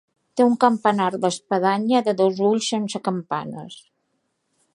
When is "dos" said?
2.23-2.41